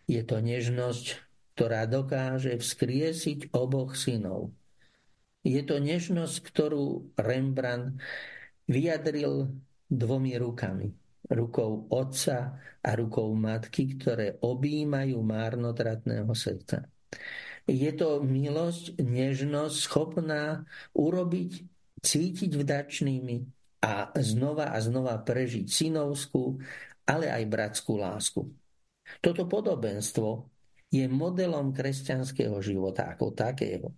[0.08, 1.20] Je to nežnosť,
[1.54, 4.50] ktorá dokáže vzkriesiť oboch synov–
[5.48, 8.02] je to nežnosť, ktorú Rembrandt
[8.68, 9.48] vyjadril
[9.88, 10.88] dvomi rukami.
[11.28, 16.88] Rukou otca a rukou matky, ktoré objímajú márnotratného srdca.
[17.68, 20.64] Je to milosť, nežnosť schopná
[20.96, 21.68] urobiť,
[22.00, 23.36] cítiť vdačnými
[23.84, 26.56] a znova a znova prežiť synovskú,
[27.04, 28.48] ale aj bratskú lásku.
[29.18, 30.48] Toto podobenstvo
[30.88, 33.92] je modelom kresťanského života ako takého.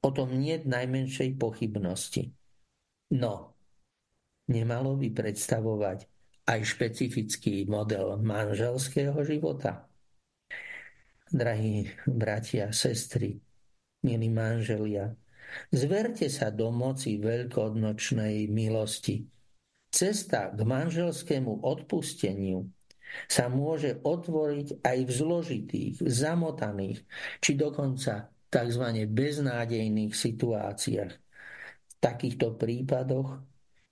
[0.00, 2.32] O tom nie najmenšej pochybnosti.
[3.16, 3.56] No,
[4.48, 6.08] nemalo by predstavovať
[6.46, 9.90] aj špecifický model manželského života?
[11.26, 13.34] Drahí bratia, sestry,
[14.06, 15.10] milí manželia,
[15.74, 19.26] zverte sa do moci veľkonočnej milosti.
[19.90, 22.62] Cesta k manželskému odpusteniu
[23.26, 27.02] sa môže otvoriť aj v zložitých, zamotaných,
[27.40, 28.84] či dokonca tzv.
[29.08, 31.12] beznádejných situáciách.
[31.86, 33.40] V takýchto prípadoch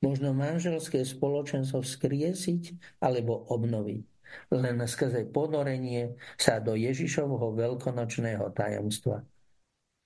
[0.04, 2.62] možno manželské spoločenstvo vzkriesiť
[3.00, 4.02] alebo obnoviť.
[4.50, 9.22] Len skrze ponorenie sa do Ježišovho veľkonočného tajomstva,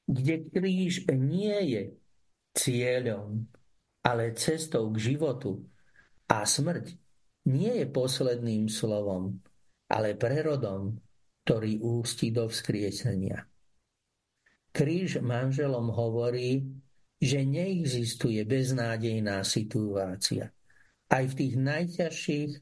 [0.04, 1.82] kde kríž nie je
[2.52, 3.48] cieľom,
[4.04, 5.64] ale cestou k životu
[6.28, 7.07] a smrť
[7.48, 9.40] nie je posledným slovom,
[9.88, 11.00] ale prerodom,
[11.48, 13.48] ktorý ústí do vzkriesenia.
[14.68, 16.68] Kríž manželom hovorí,
[17.18, 20.52] že neexistuje beznádejná situácia.
[21.08, 22.52] Aj v tých najťažších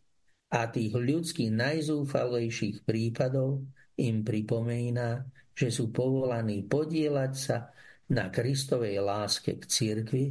[0.54, 3.66] a tých ľudských najzúfalejších prípadov
[3.98, 7.74] im pripomína, že sú povolaní podielať sa
[8.14, 10.24] na Kristovej láske k cirkvi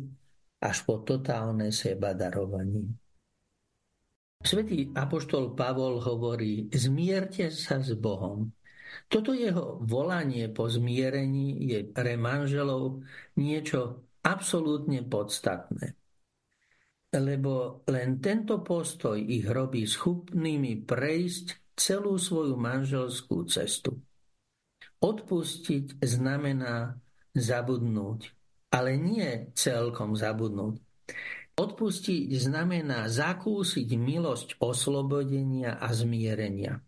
[0.63, 3.04] až po totálne seba darovanie.
[4.41, 8.51] Svetý apoštol Pavol hovorí, zmierte sa s Bohom
[9.07, 13.05] toto jeho volanie po zmierení je pre manželov
[13.37, 15.93] niečo absolútne podstatné.
[17.15, 23.95] Lebo len tento postoj ich robí schopnými prejsť celú svoju manželskú cestu.
[24.99, 26.97] Odpustiť znamená
[27.35, 28.19] zabudnúť,
[28.73, 30.81] ale nie celkom zabudnúť.
[31.55, 36.83] Odpustiť znamená zakúsiť milosť oslobodenia a zmierenia.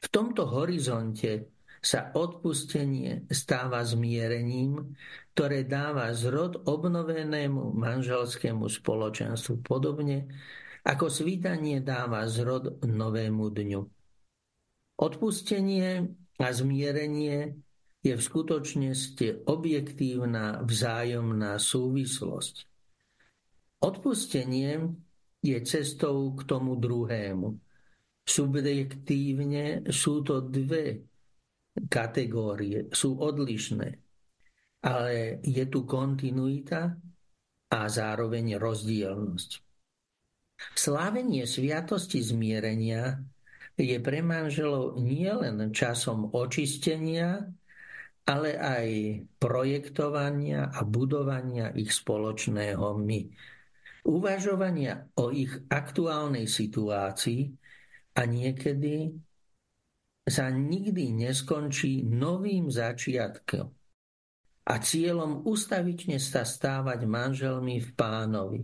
[0.00, 1.52] V tomto horizonte
[1.82, 4.96] sa odpustenie stáva zmierením,
[5.36, 10.24] ktoré dáva zrod obnovenému manželskému spoločenstvu podobne,
[10.88, 13.82] ako svítanie dáva zrod novému dňu.
[15.04, 16.08] Odpustenie
[16.40, 17.60] a zmierenie
[18.02, 22.71] je v skutočnosti objektívna vzájomná súvislosť.
[23.82, 24.94] Odpustenie
[25.42, 27.48] je cestou k tomu druhému–
[28.22, 31.02] Subjektívne sú to dve
[31.90, 33.88] kategórie, sú odlišné,
[34.86, 36.94] ale je tu kontinuita
[37.72, 39.50] a zároveň rozdielnosť.
[40.78, 43.18] Slávenie sviatosti zmierenia
[43.74, 47.42] je pre manželov nielen časom očistenia,
[48.22, 48.86] ale aj
[49.42, 53.20] projektovania a budovania ich spoločného my.
[54.02, 57.54] Uvažovania o ich aktuálnej situácii
[58.18, 59.14] a niekedy
[60.26, 63.66] sa nikdy neskončí novým začiatkom
[64.62, 68.60] a cieľom ustavične sa stávať manželmi v pánovi.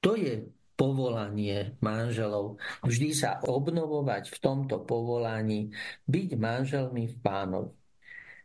[0.00, 0.46] To je
[0.78, 2.56] povolanie manželov.
[2.86, 5.74] Vždy sa obnovovať v tomto povolaní,
[6.08, 7.79] byť manželmi v pánovi.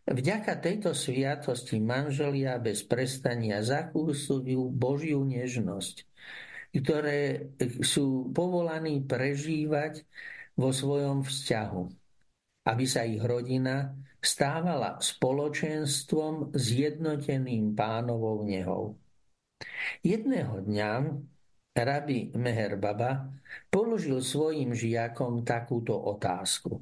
[0.06, 5.96] Vďaka tejto sviatosti manželia bez prestania zakúsujú Božiu nežnosť,
[6.78, 7.50] ktoré
[7.82, 10.06] sú povolaní prežívať
[10.54, 11.84] vo svojom vzťahu,
[12.70, 18.98] aby sa ich rodina stávala spoločenstvom zjednoteným pánovou nehou.
[20.06, 20.92] Jedného dňa
[21.76, 23.26] Rabi Meher Baba
[23.74, 26.78] položil svojim žiakom takúto otázku.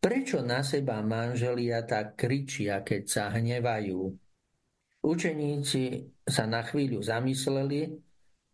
[0.00, 4.08] Prečo na seba manželia tak kričia, keď sa hnevajú?
[5.04, 5.84] Učeníci
[6.24, 8.00] sa na chvíľu zamysleli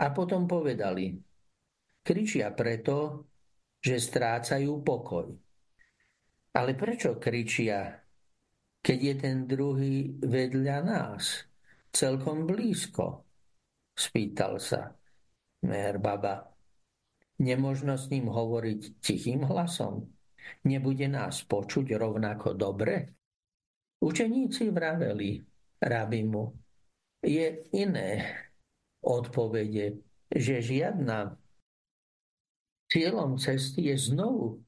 [0.03, 1.15] a potom povedali.
[2.03, 3.31] Kričia preto,
[3.79, 5.31] že strácajú pokoj.
[6.59, 7.95] Ale prečo kričia,
[8.83, 11.47] keď je ten druhý vedľa nás,
[11.95, 13.23] celkom blízko?
[13.95, 14.91] Spýtal sa.
[15.63, 16.43] Mer baba.
[17.39, 20.16] Nemožno s ním hovoriť tichým hlasom.
[20.67, 23.13] Nebude nás počuť rovnako dobre?
[24.03, 25.41] Učeníci vraveli
[25.81, 26.45] rabimu.
[27.25, 28.11] Je iné
[29.03, 29.99] odpovede,
[30.31, 31.35] že žiadna
[32.93, 34.63] cieľom cesty je znovu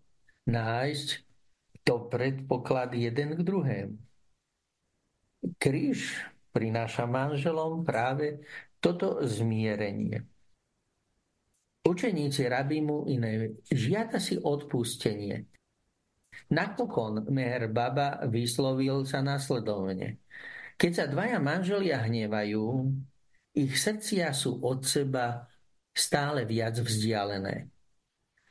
[0.48, 1.08] nájsť
[1.84, 3.96] to predpoklad jeden k druhému.
[5.56, 6.18] Kríž
[6.50, 8.42] prináša manželom práve
[8.82, 10.26] toto zmierenie.
[11.86, 12.44] Učeníci
[12.84, 15.48] mu iné žiada si odpustenie.
[16.50, 20.22] Napokon Meher Baba vyslovil sa nasledovne.
[20.78, 22.86] Keď sa dvaja manželia hnevajú,
[23.58, 25.50] ich srdcia sú od seba
[25.90, 27.66] stále viac vzdialené.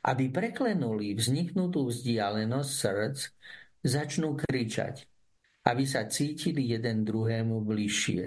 [0.04, 3.18] Aby preklenuli vzniknutú vzdialenosť srdc,
[3.82, 5.08] začnú kričať,
[5.64, 8.24] aby sa cítili jeden druhému bližšie.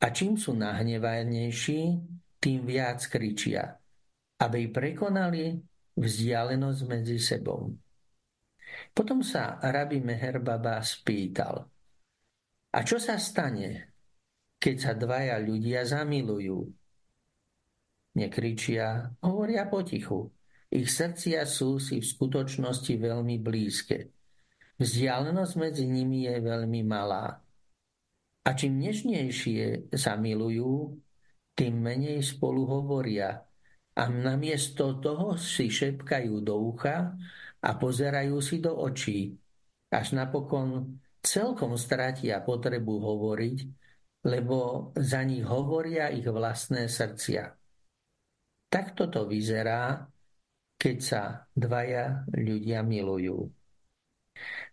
[0.00, 1.80] A čím sú nahnevanejší,
[2.38, 3.74] tým viac kričia
[4.44, 5.56] aby prekonali
[5.94, 7.70] vzdialenosť medzi sebou.
[8.92, 11.74] Potom sa rabi Meherbaba spýtal,
[12.74, 13.94] a čo sa stane,
[14.58, 16.58] keď sa dvaja ľudia zamilujú?
[18.18, 20.26] Nekričia, hovoria potichu.
[20.74, 24.10] Ich srdcia sú si v skutočnosti veľmi blízke.
[24.74, 27.30] Vzdialenosť medzi nimi je veľmi malá.
[28.42, 30.98] A čím nežnejšie sa milujú,
[31.54, 33.38] tým menej spolu hovoria
[33.94, 37.14] a namiesto toho si šepkajú do ucha
[37.64, 39.32] a pozerajú si do očí,
[39.88, 43.58] až napokon celkom stratia potrebu hovoriť,
[44.28, 47.48] lebo za nich hovoria ich vlastné srdcia.
[48.68, 50.04] Takto to vyzerá,
[50.76, 51.22] keď sa
[51.56, 53.48] dvaja ľudia milujú.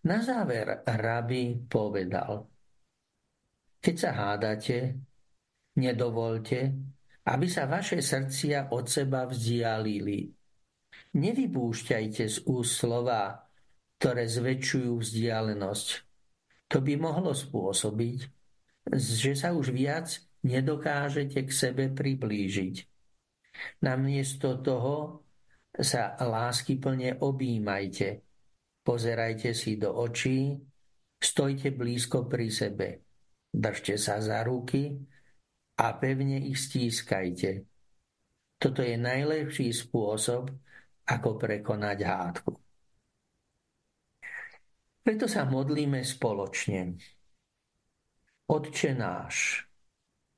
[0.09, 2.49] Na záver rabi povedal,
[3.77, 4.97] keď sa hádate,
[5.77, 6.59] nedovolte,
[7.29, 10.40] aby sa vaše srdcia od seba vzdialili.
[11.11, 13.51] Nevypúšťajte z úst slova,
[13.99, 15.87] ktoré zväčšujú vzdialenosť.
[16.71, 18.19] To by mohlo spôsobiť,
[18.95, 20.07] že sa už viac
[20.47, 22.75] nedokážete k sebe priblížiť.
[23.83, 25.27] Namiesto toho
[25.75, 28.23] sa lásky plne objímajte,
[28.81, 30.55] pozerajte si do očí,
[31.19, 32.87] stojte blízko pri sebe,
[33.51, 34.95] držte sa za ruky
[35.77, 37.67] a pevne ich stískajte.
[38.57, 40.49] Toto je najlepší spôsob,
[41.07, 42.53] ako prekonať hádku.
[45.01, 46.93] Preto sa modlíme spoločne.
[48.45, 49.65] Otče náš,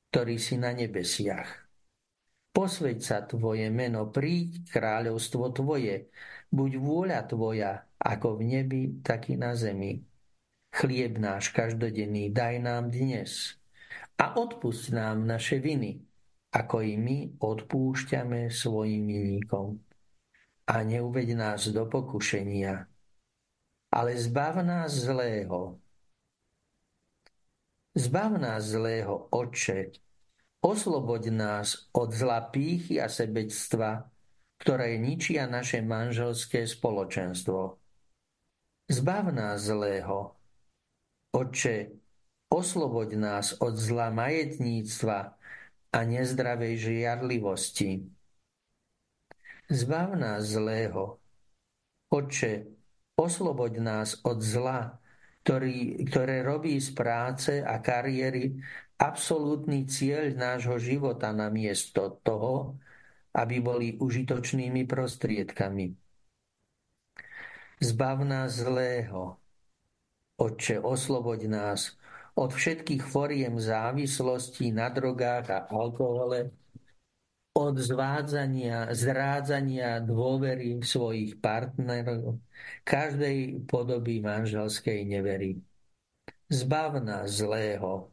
[0.08, 1.68] ktorý si na nebesiach,
[2.54, 6.08] posveď sa Tvoje meno, príď kráľovstvo Tvoje,
[6.48, 10.00] buď vôľa Tvoja, ako v nebi, tak i na zemi.
[10.74, 13.60] Chlieb náš každodenný daj nám dnes
[14.16, 16.02] a odpusť nám naše viny,
[16.54, 19.93] ako i my odpúšťame svojim vinníkom.
[20.64, 22.88] A neuveď nás do pokušenia,
[23.92, 25.76] ale zbav nás zlého.
[27.94, 29.92] Zbav nás zlého, Otče,
[30.64, 34.08] osloboď nás od zla pýchy a sebectva,
[34.58, 37.78] ktoré ničia naše manželské spoločenstvo.
[38.88, 40.32] Zbav nás zlého,
[41.36, 42.04] Otče,
[42.54, 45.18] Osloboď nás od zla majetníctva
[45.90, 48.06] a nezdravej žiarlivosti.
[49.70, 51.16] Zbav nás zlého.
[52.12, 52.68] Oče,
[53.16, 55.00] osloboď nás od zla,
[55.40, 58.60] ktorý, ktoré robí z práce a kariéry
[59.00, 62.76] absolútny cieľ nášho života namiesto toho,
[63.34, 65.96] aby boli užitočnými prostriedkami.
[67.80, 69.40] Zbav nás zlého.
[70.38, 71.96] Otče, osloboď nás
[72.36, 76.50] od všetkých foriem závislostí na drogách a alkohole,
[77.54, 82.42] od zvádzania, zrádzania dôvery svojich partnerov,
[82.82, 85.62] každej podoby manželskej nevery.
[86.50, 88.10] Zbav nás zlého.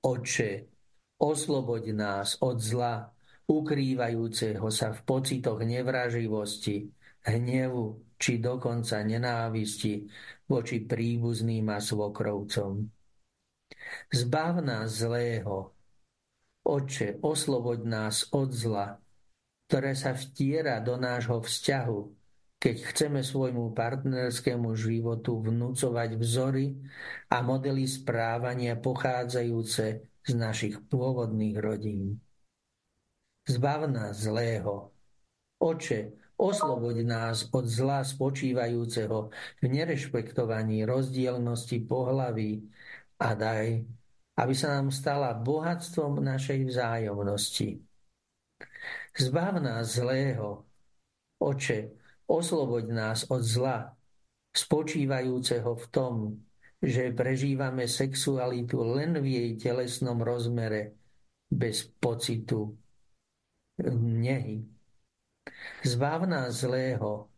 [0.00, 0.72] Oče,
[1.20, 3.12] osloboď nás od zla,
[3.44, 6.88] ukrývajúceho sa v pocitoch nevraživosti,
[7.28, 10.08] hnevu či dokonca nenávisti
[10.48, 12.88] voči príbuzným a svokrovcom.
[14.08, 15.75] Zbav nás zlého.
[16.66, 18.98] Oče, osloboď nás od zla,
[19.70, 22.00] ktoré sa vtiera do nášho vzťahu,
[22.58, 26.74] keď chceme svojmu partnerskému životu vnúcovať vzory
[27.30, 29.86] a modely správania pochádzajúce
[30.26, 32.18] z našich pôvodných rodín.
[33.46, 34.90] Zbav nás zlého.
[35.62, 39.30] Oče, osloboď nás od zla spočívajúceho
[39.62, 42.66] v nerešpektovaní rozdielnosti pohlaví
[43.22, 43.86] a daj,
[44.36, 47.80] aby sa nám stala bohatstvom našej vzájomnosti.
[49.16, 50.68] Zbav nás zlého,
[51.40, 51.92] Oče,
[52.28, 53.92] osloboď nás od zla,
[54.56, 56.14] spočívajúceho v tom,
[56.80, 60.96] že prežívame sexualitu len v jej telesnom rozmere,
[61.48, 62.76] bez pocitu
[63.96, 64.64] nehy.
[65.84, 67.28] Zbav nás zlého,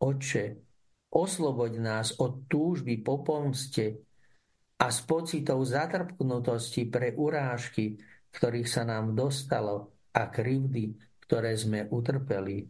[0.00, 0.56] Oče,
[1.12, 4.04] osloboď nás od túžby po pomste,
[4.78, 7.98] a s pocitou zatrpknutosti pre urážky,
[8.34, 12.66] ktorých sa nám dostalo a krivdy, ktoré sme utrpeli.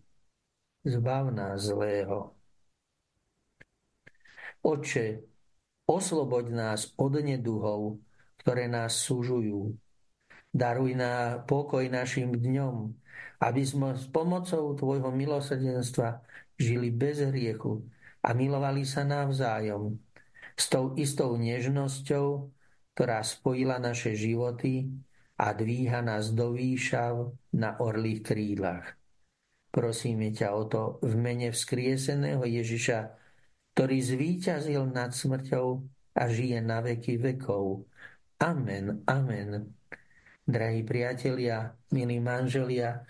[0.84, 2.36] Zbav nás zlého.
[4.64, 5.24] Oče,
[5.88, 8.00] osloboď nás od neduhov,
[8.40, 9.76] ktoré nás súžujú.
[10.54, 12.92] Daruj na pokoj našim dňom,
[13.42, 16.22] aby sme s pomocou Tvojho milosrdenstva
[16.60, 17.82] žili bez hriechu
[18.22, 20.03] a milovali sa navzájom
[20.54, 22.50] s tou istou nežnosťou,
[22.94, 24.86] ktorá spojila naše životy
[25.34, 28.94] a dvíha nás do výšav na orlých krídlach.
[29.74, 33.10] Prosíme ťa o to v mene vzkrieseného Ježiša,
[33.74, 35.82] ktorý zvíťazil nad smrťou
[36.14, 37.82] a žije na veky vekov.
[38.38, 39.74] Amen, amen.
[40.46, 43.02] Drahí priatelia, milí manželia,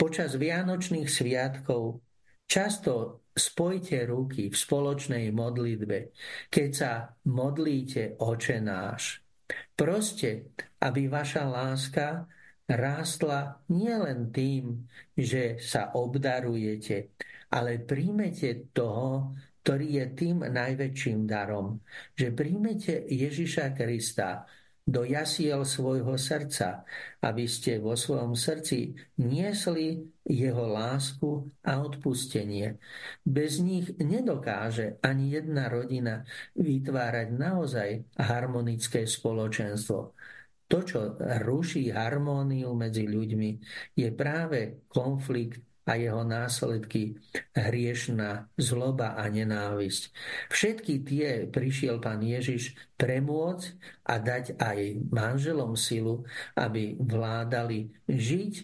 [0.00, 2.00] počas Vianočných sviatkov
[2.48, 6.12] často spojte ruky v spoločnej modlitbe,
[6.52, 6.92] keď sa
[7.28, 9.24] modlíte oče náš.
[9.72, 12.24] Proste, aby vaša láska
[12.68, 17.16] rástla nielen tým, že sa obdarujete,
[17.52, 21.78] ale príjmete toho, ktorý je tým najväčším darom,
[22.16, 24.42] že príjmete Ježiša Krista,
[24.82, 26.82] do jasiel svojho srdca,
[27.22, 32.82] aby ste vo svojom srdci niesli jeho lásku a odpustenie.
[33.22, 36.26] Bez nich nedokáže ani jedna rodina
[36.58, 40.18] vytvárať naozaj harmonické spoločenstvo.
[40.66, 41.14] To, čo
[41.44, 43.50] ruší harmóniu medzi ľuďmi,
[43.94, 47.18] je práve konflikt a jeho následky
[47.54, 50.14] hriešná zloba a nenávisť.
[50.50, 53.66] Všetky tie prišiel pán Ježiš premôcť
[54.06, 54.78] a dať aj
[55.10, 56.22] manželom silu,
[56.54, 58.54] aby vládali žiť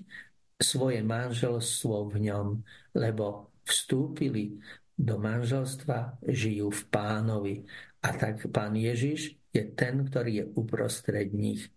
[0.58, 2.46] svoje manželstvo v ňom,
[2.94, 4.58] lebo vstúpili
[4.98, 7.56] do manželstva, žijú v pánovi.
[8.02, 11.70] A tak pán Ježiš je ten, ktorý je uprostred nich.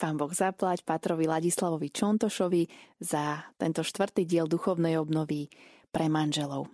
[0.00, 2.64] Pán Boh zaplať Patrovi Ladislavovi Čontošovi
[3.04, 5.52] za tento štvrtý diel duchovnej obnovy
[5.92, 6.72] pre manželov.